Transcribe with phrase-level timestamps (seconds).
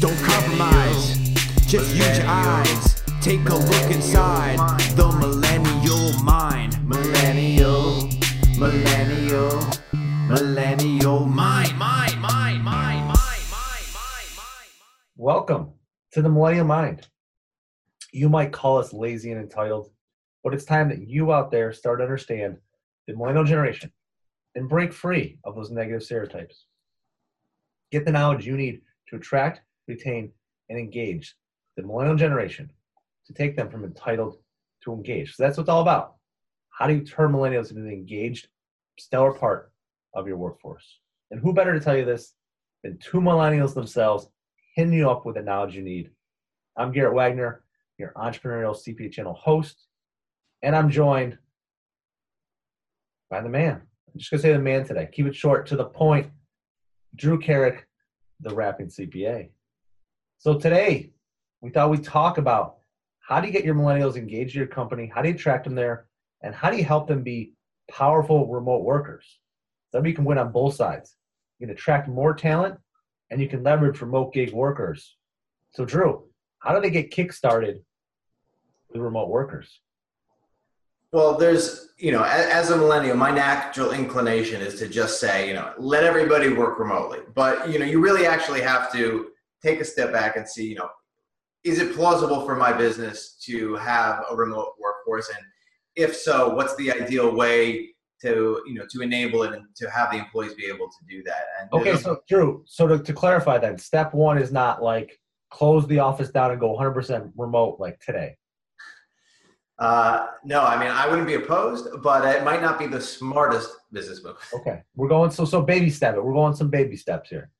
[0.00, 1.18] Don't compromise,
[1.66, 3.02] just use your eyes.
[3.20, 4.56] Take a look inside
[4.94, 6.78] the millennial mind.
[6.88, 8.08] Millennial,
[8.56, 9.60] millennial,
[10.28, 11.76] millennial mind.
[11.76, 14.68] Mind, mind, mind, mind, mind, mind, mind.
[15.16, 15.72] Welcome
[16.12, 17.08] to the Millennial Mind.
[18.12, 19.90] You might call us lazy and entitled,
[20.44, 22.58] but it's time that you out there start to understand
[23.08, 23.90] the millennial generation
[24.54, 26.66] and break free of those negative stereotypes.
[27.90, 30.32] Get the knowledge you need to attract, retain,
[30.68, 31.34] and engage
[31.76, 32.70] the millennial generation
[33.26, 34.38] to take them from entitled
[34.84, 35.34] to engaged.
[35.34, 36.14] So that's what it's all about.
[36.70, 38.48] How do you turn millennials into the engaged,
[38.98, 39.72] stellar part
[40.14, 41.00] of your workforce?
[41.30, 42.34] And who better to tell you this
[42.84, 44.28] than two millennials themselves
[44.74, 46.10] hitting you up with the knowledge you need.
[46.76, 47.64] I'm Garrett Wagner,
[47.98, 49.86] your entrepreneurial CPA channel host,
[50.62, 51.36] and I'm joined
[53.28, 53.82] by the man.
[54.12, 55.08] I'm just gonna say the man today.
[55.12, 56.30] Keep it short to the point.
[57.16, 57.86] Drew Carrick,
[58.40, 59.50] the rapping CPA.
[60.40, 61.10] So today,
[61.60, 62.76] we thought we'd talk about
[63.18, 65.10] how do you get your millennials engaged in your company?
[65.12, 66.06] How do you attract them there?
[66.42, 67.54] And how do you help them be
[67.90, 69.40] powerful remote workers?
[69.92, 71.16] That you can win on both sides.
[71.58, 72.78] You can attract more talent
[73.30, 75.16] and you can leverage remote gig workers.
[75.74, 76.24] So, Drew,
[76.60, 77.80] how do they get kick-started
[78.90, 79.80] with remote workers?
[81.10, 85.54] Well, there's, you know, as a millennial, my natural inclination is to just say, you
[85.54, 87.20] know, let everybody work remotely.
[87.34, 89.30] But, you know, you really actually have to
[89.62, 90.88] take a step back and see, you know,
[91.64, 95.28] is it plausible for my business to have a remote workforce?
[95.28, 95.44] And
[95.96, 97.90] if so, what's the ideal way
[98.22, 101.22] to, you know, to enable it and to have the employees be able to do
[101.24, 101.44] that?
[101.60, 105.18] And Okay, so Drew, so to, to clarify that, step one is not like
[105.50, 108.36] close the office down and go 100% remote like today.
[109.78, 113.70] Uh, no, I mean, I wouldn't be opposed, but it might not be the smartest
[113.92, 114.36] business move.
[114.52, 116.24] Okay, we're going so so baby step it.
[116.24, 117.50] We're going some baby steps here.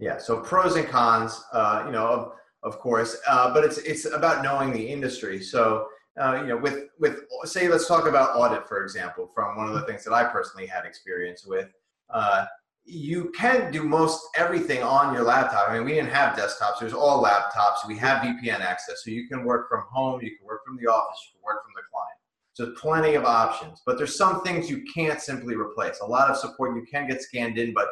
[0.00, 0.16] Yeah.
[0.18, 4.42] So pros and cons, uh, you know, of, of course, uh, but it's it's about
[4.42, 5.42] knowing the industry.
[5.42, 5.86] So
[6.18, 9.74] uh, you know, with with say, let's talk about audit, for example, from one of
[9.74, 11.68] the things that I personally had experience with.
[12.08, 12.46] Uh,
[12.84, 15.68] you can do most everything on your laptop.
[15.68, 17.86] I mean, we didn't have desktops; it was all laptops.
[17.86, 20.90] We have VPN access, so you can work from home, you can work from the
[20.90, 22.16] office, you can work from the client.
[22.54, 26.00] So plenty of options, but there's some things you can't simply replace.
[26.00, 27.88] A lot of support you can get scanned in, but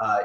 [0.00, 0.20] uh,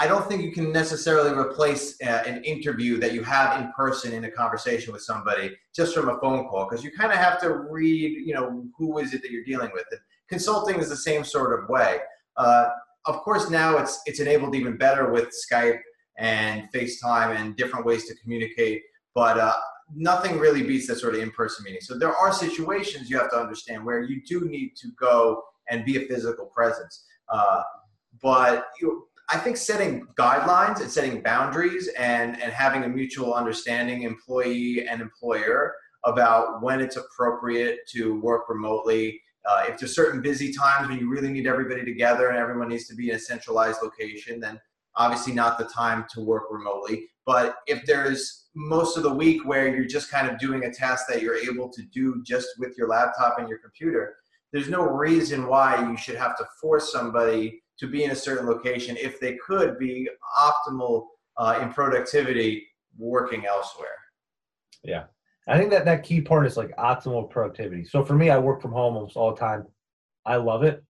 [0.00, 4.14] I don't think you can necessarily replace uh, an interview that you have in person
[4.14, 7.38] in a conversation with somebody just from a phone call because you kind of have
[7.42, 9.84] to read, you know, who is it that you're dealing with.
[9.90, 11.98] And consulting is the same sort of way.
[12.38, 12.70] Uh,
[13.04, 15.80] of course, now it's it's enabled even better with Skype
[16.16, 18.80] and FaceTime and different ways to communicate.
[19.14, 19.52] But uh,
[19.94, 21.82] nothing really beats that sort of in-person meeting.
[21.82, 25.84] So there are situations you have to understand where you do need to go and
[25.84, 27.04] be a physical presence.
[27.28, 27.62] Uh,
[28.22, 34.02] but you, I think setting guidelines and setting boundaries and, and having a mutual understanding,
[34.02, 35.74] employee and employer,
[36.04, 39.20] about when it's appropriate to work remotely.
[39.48, 42.86] Uh, if there's certain busy times when you really need everybody together and everyone needs
[42.88, 44.60] to be in a centralized location, then
[44.96, 47.06] obviously not the time to work remotely.
[47.26, 51.06] But if there's most of the week where you're just kind of doing a task
[51.08, 54.16] that you're able to do just with your laptop and your computer,
[54.52, 58.46] there's no reason why you should have to force somebody to be in a certain
[58.46, 60.08] location if they could be
[60.38, 61.06] optimal
[61.38, 62.66] uh, in productivity
[62.98, 63.88] working elsewhere.
[64.84, 65.04] Yeah.
[65.48, 67.84] I think that that key part is like optimal productivity.
[67.84, 69.66] So for me, I work from home almost all the time.
[70.26, 70.84] I love it.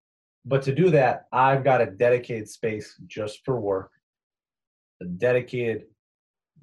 [0.45, 3.93] But to do that, I've got a dedicated space just for work,
[5.01, 5.85] a dedicated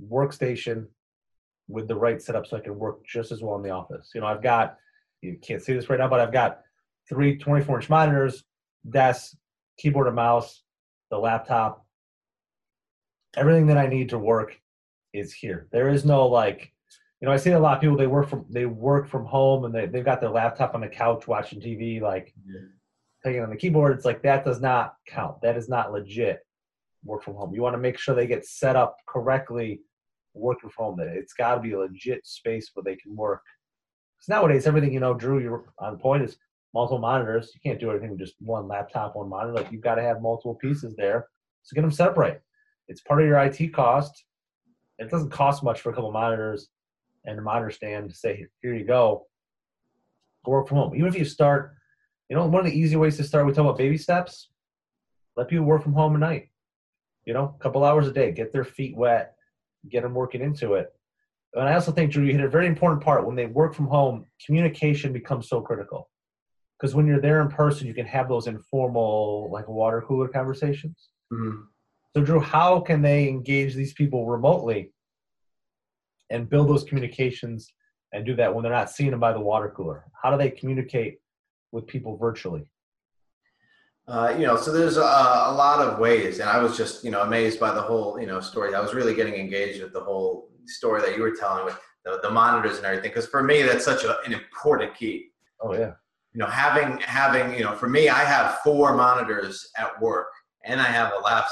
[0.03, 0.88] workstation
[1.69, 4.11] with the right setup so I can work just as well in the office.
[4.13, 4.77] You know, I've got,
[5.21, 6.61] you can't see this right now, but I've got
[7.07, 8.44] three 24 inch monitors,
[8.89, 9.35] desk,
[9.77, 10.63] keyboard and mouse,
[11.09, 11.85] the laptop.
[13.35, 14.59] Everything that I need to work
[15.13, 15.67] is here.
[15.71, 16.71] There is no like,
[17.21, 19.65] you know, I see a lot of people they work from they work from home
[19.65, 22.61] and they, they've got their laptop on the couch watching TV, like Yeah.
[23.23, 23.95] taking on the keyboard.
[23.95, 25.41] It's like that does not count.
[25.41, 26.39] That is not legit
[27.03, 27.53] work from home.
[27.53, 29.81] You want to make sure they get set up correctly
[30.33, 30.97] working from home.
[30.97, 33.41] That it's got to be a legit space where they can work.
[34.18, 36.38] Because nowadays, everything you know, Drew, you're on point is
[36.73, 37.51] multiple monitors.
[37.53, 39.53] You can't do everything with just one laptop, one monitor.
[39.53, 41.27] Like you've got to have multiple pieces there.
[41.63, 42.41] So get them separate.
[42.87, 44.23] It's part of your IT cost.
[44.99, 46.69] It doesn't cost much for a couple monitors
[47.25, 49.27] and a monitor stand to say, here you go.
[50.45, 50.95] Go work from home.
[50.95, 51.75] Even if you start,
[52.29, 54.49] you know, one of the easy ways to start, we talk about baby steps.
[55.35, 56.49] Let people work from home at night.
[57.25, 59.35] You know, a couple hours a day, get their feet wet,
[59.89, 60.87] get them working into it.
[61.53, 63.25] And I also think, Drew, you hit a very important part.
[63.25, 66.09] When they work from home, communication becomes so critical.
[66.79, 71.09] Because when you're there in person, you can have those informal, like water cooler conversations.
[71.31, 71.63] Mhm.
[72.15, 74.94] So, Drew, how can they engage these people remotely
[76.29, 77.74] and build those communications
[78.13, 80.06] and do that when they're not seeing them by the water cooler?
[80.21, 81.19] How do they communicate
[81.71, 82.69] with people virtually?
[84.07, 87.12] Uh, you know, so there's a, a, lot of ways, and I was just, you
[87.12, 88.74] know, amazed by the whole, you know, story.
[88.74, 92.19] I was really getting engaged with the whole story that you were telling with the,
[92.24, 95.31] the monitors and everything, because for me, that's such a, an important key.
[95.59, 95.94] Oh yeah.
[96.38, 100.28] You know, having having, you know, for me, I have four monitors at work,
[100.63, 101.51] and I have a laptop.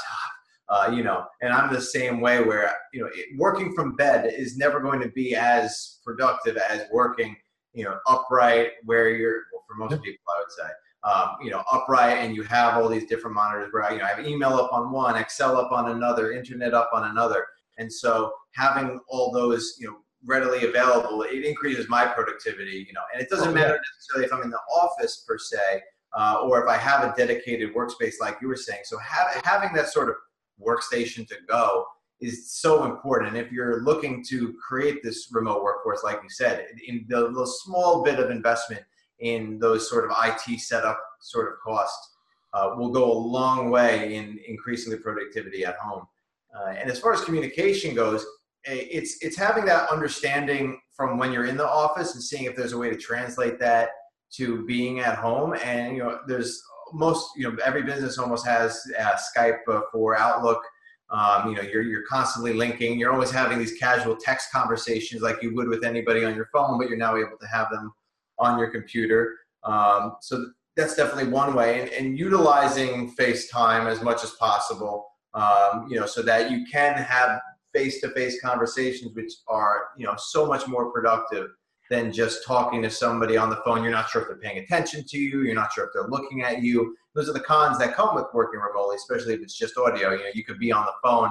[0.68, 4.34] Uh, you know, and I'm the same way where you know, it, working from bed
[4.36, 7.36] is never going to be as productive as working,
[7.72, 9.42] you know, upright where you're.
[9.52, 10.72] Well, for most people, I would say
[11.06, 14.08] um, you know, upright and you have all these different monitors where, you know, I
[14.08, 17.46] have email up on one, Excel up on another, internet up on another.
[17.78, 23.02] And so having all those, you know, readily available, it increases my productivity, you know,
[23.12, 25.82] and it doesn't oh, matter necessarily if I'm in the office per se,
[26.12, 28.80] uh, or if I have a dedicated workspace like you were saying.
[28.84, 30.16] So ha- having that sort of
[30.60, 31.86] workstation to go
[32.20, 33.36] is so important.
[33.36, 37.46] And if you're looking to create this remote workforce, like you said, in the, the
[37.46, 38.82] small bit of investment
[39.20, 42.14] in those sort of IT setup sort of costs
[42.54, 46.06] uh, will go a long way in increasing the productivity at home.
[46.54, 48.24] Uh, and as far as communication goes,
[48.66, 52.72] it's it's having that understanding from when you're in the office and seeing if there's
[52.72, 53.90] a way to translate that
[54.34, 55.54] to being at home.
[55.62, 56.60] And you know, there's
[56.92, 59.58] most you know every business almost has uh, Skype
[59.92, 60.62] for Outlook.
[61.10, 62.98] Um, you know, you're you're constantly linking.
[62.98, 66.78] You're always having these casual text conversations like you would with anybody on your phone,
[66.78, 67.92] but you're now able to have them
[68.38, 69.34] on your computer.
[69.62, 70.46] Um, so
[70.76, 75.06] that's definitely one way, and, and, utilizing FaceTime as much as possible.
[75.32, 77.40] Um, you know, so that you can have
[77.76, 81.50] face-to-face conversations, which are you know so much more productive
[81.90, 83.82] than just talking to somebody on the phone.
[83.82, 85.42] You're not sure if they're paying attention to you.
[85.42, 86.96] You're not sure if they're looking at you.
[87.14, 90.12] Those are the cons that come with working remotely, especially if it's just audio.
[90.12, 91.30] You know, you could be on the phone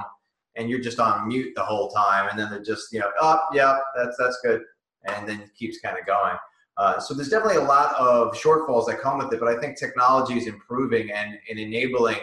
[0.56, 3.38] and you're just on mute the whole time, and then they're just you know, oh
[3.52, 4.62] yeah, that's that's good,
[5.04, 6.36] and then it keeps kind of going.
[6.78, 9.78] Uh, so there's definitely a lot of shortfalls that come with it, but I think
[9.78, 12.18] technology is improving and, and enabling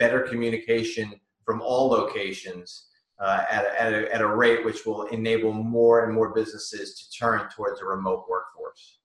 [0.00, 1.14] better communication
[1.44, 2.88] from all locations
[3.22, 6.98] uh, at, a, at, a, at a rate which will enable more and more businesses
[6.98, 8.98] to turn towards a remote workforce.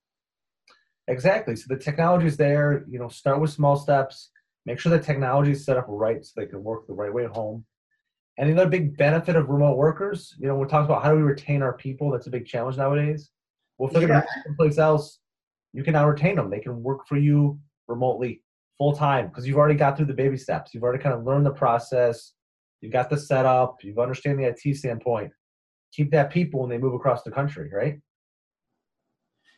[1.07, 1.55] Exactly.
[1.55, 2.83] So the technology is there.
[2.89, 4.31] You know, start with small steps.
[4.65, 7.25] Make sure the technology is set up right so they can work the right way
[7.25, 7.63] at home.
[8.37, 11.23] And another big benefit of remote workers, you know, we talked about how do we
[11.23, 12.11] retain our people.
[12.11, 13.31] That's a big challenge nowadays.
[13.77, 14.23] Well, if they're yeah.
[14.45, 15.19] someplace else,
[15.73, 16.49] you can now retain them.
[16.49, 18.43] They can work for you remotely
[18.77, 20.73] full time because you've already got through the baby steps.
[20.73, 22.33] You've already kind of learned the process.
[22.81, 23.77] You've got the setup.
[23.83, 25.31] You've understand the IT standpoint.
[25.93, 27.99] Keep that people when they move across the country, right?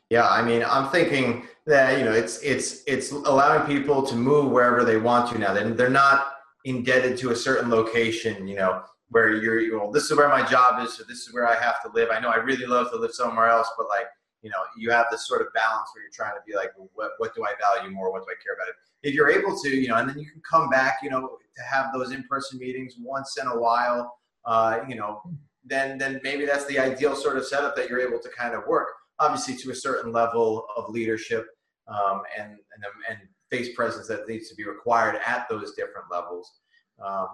[0.10, 4.52] Yeah, I mean, I'm thinking that you know it's it's it's allowing people to move
[4.52, 5.54] wherever they want to now.
[5.54, 6.34] Then they're not
[6.66, 8.48] indebted to a certain location.
[8.48, 11.56] You know, where you're, this is where my job is, so this is where I
[11.56, 12.10] have to live.
[12.12, 14.06] I know I really love to live somewhere else, but like,
[14.42, 17.12] you know, you have this sort of balance where you're trying to be like, what,
[17.18, 18.12] what do I value more?
[18.12, 18.74] What do I care about?
[19.04, 21.64] If you're able to, you know, and then you can come back, you know, to
[21.64, 25.22] have those in-person meetings once in a while, uh, you know,
[25.66, 28.66] then then maybe that's the ideal sort of setup that you're able to kind of
[28.66, 28.88] work.
[29.20, 31.48] Obviously, to a certain level of leadership
[31.88, 33.20] um, and and and
[33.52, 36.60] face presence that needs to be required at those different levels.
[37.04, 37.28] Um,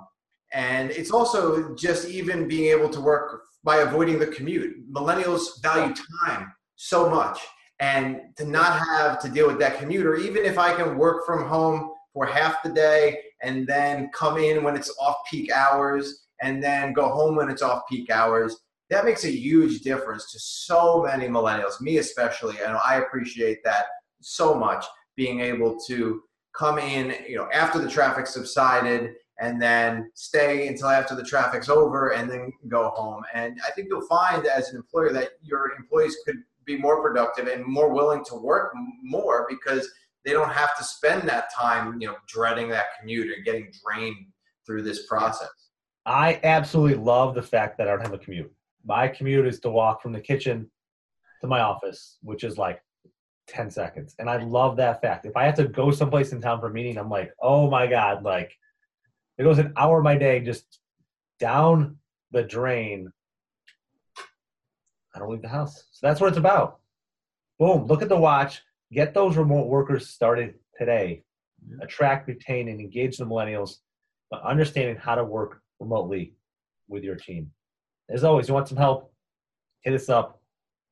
[0.54, 4.92] and it's also just even being able to work by avoiding the commute.
[4.92, 5.94] Millennials value
[6.26, 7.40] time so much.
[7.80, 11.26] And to not have to deal with that commute, or even if I can work
[11.26, 16.26] from home for half the day and then come in when it's off peak hours
[16.42, 18.58] and then go home when it's off peak hours,
[18.90, 22.56] that makes a huge difference to so many millennials, me especially.
[22.66, 23.86] And I appreciate that
[24.22, 26.22] so much being able to
[26.56, 31.68] come in, you know, after the traffic subsided and then stay until after the traffic's
[31.68, 33.24] over and then go home.
[33.34, 37.48] And I think you'll find as an employer that your employees could be more productive
[37.48, 39.88] and more willing to work more because
[40.24, 44.18] they don't have to spend that time, you know, dreading that commute and getting drained
[44.66, 45.50] through this process.
[46.06, 48.52] I absolutely love the fact that I don't have a commute.
[48.84, 50.70] My commute is to walk from the kitchen
[51.42, 52.82] to my office, which is like
[53.48, 54.16] 10 seconds.
[54.20, 55.26] And I love that fact.
[55.26, 57.88] If I have to go someplace in town for a meeting, I'm like, oh my
[57.88, 58.52] God, like
[59.38, 60.80] it goes an hour of my day just
[61.40, 61.98] down
[62.32, 63.12] the drain.
[65.16, 65.86] I don't leave the house.
[65.92, 66.80] So that's what it's about.
[67.58, 67.86] Boom.
[67.86, 68.62] Look at the watch.
[68.92, 71.24] Get those remote workers started today.
[71.82, 73.78] Attract, retain, and engage the millennials
[74.30, 76.34] by understanding how to work remotely
[76.88, 77.52] with your team.
[78.10, 79.12] As always, you want some help?
[79.82, 80.42] Hit us up.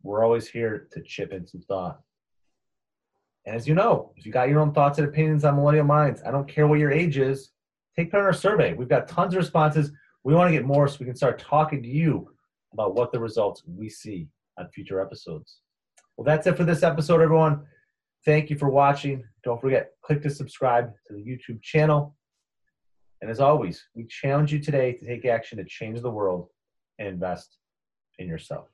[0.02, 2.00] We're always here to chip in some thought.
[3.46, 6.22] And as you know, if you got your own thoughts and opinions on Millennial Minds,
[6.26, 7.52] I don't care what your age is,
[7.96, 8.74] take part in our survey.
[8.74, 9.92] We've got tons of responses.
[10.24, 12.33] We want to get more so we can start talking to you
[12.74, 14.28] about what the results we see
[14.58, 15.60] on future episodes.
[16.18, 17.66] Well, that's it for this episode, everyone.
[18.26, 19.24] Thank you for watching.
[19.44, 22.16] Don't forget, click to subscribe to the YouTube channel.
[23.22, 26.50] And as always, we challenge you today to take action to change the world
[27.00, 27.58] and invest
[28.20, 28.68] in yourself.